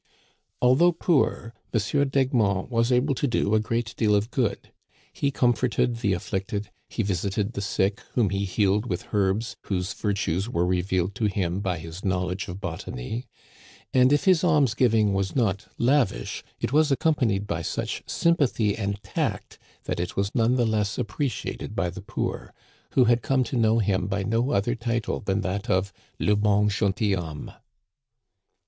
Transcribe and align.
Although 0.63 0.93
poor, 0.93 1.53
M. 1.71 2.07
d'Egmont 2.09 2.71
was 2.71 2.91
able 2.91 3.13
to 3.13 3.27
do 3.27 3.53
a 3.53 3.59
great 3.59 3.95
deal 3.97 4.15
of 4.15 4.31
good. 4.31 4.71
He 5.13 5.29
comforted 5.29 5.97
the 5.97 6.13
afflicted; 6.13 6.71
he 6.89 7.03
visited 7.03 7.53
the 7.53 7.61
sick, 7.61 8.01
whom 8.15 8.31
he 8.31 8.45
healed 8.45 8.87
with 8.87 9.13
herbs 9.13 9.57
whose 9.65 9.93
vir 9.93 10.13
tues 10.13 10.49
were 10.49 10.65
revealed 10.65 11.13
to 11.17 11.25
him 11.25 11.59
by 11.59 11.77
his 11.77 12.03
knowledge 12.03 12.47
of 12.47 12.59
botany; 12.59 13.27
and 13.93 14.11
if 14.11 14.23
his 14.25 14.43
alms 14.43 14.73
giving 14.73 15.13
was 15.13 15.35
not 15.35 15.67
lavish, 15.77 16.43
it 16.59 16.73
was 16.73 16.89
accompa 16.89 17.27
nied 17.29 17.45
by 17.45 17.61
such 17.61 18.01
sympathy 18.07 18.75
and 18.75 19.03
tact 19.03 19.59
that 19.83 19.99
it 19.99 20.15
was 20.15 20.33
none 20.33 20.55
the 20.55 20.65
less 20.65 20.97
appreciated 20.97 21.75
by 21.75 21.91
the 21.91 22.01
poor, 22.01 22.55
who 22.93 23.03
had 23.03 23.21
come 23.21 23.43
to 23.43 23.55
know 23.55 23.77
him 23.77 24.07
by 24.07 24.23
no 24.23 24.49
other 24.49 24.73
title 24.73 25.19
than 25.19 25.41
that 25.41 25.69
of 25.69 25.93
le 26.17 26.35
bon 26.35 26.69
gentilhomme. 26.69 27.53